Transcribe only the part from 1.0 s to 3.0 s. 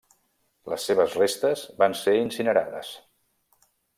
restes van ser incinerades.